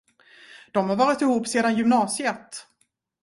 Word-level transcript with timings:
De 0.71 0.89
har 0.89 0.95
varit 0.95 1.21
ihop 1.21 1.47
sedan 1.47 1.75
gymnasiet. 1.75 2.67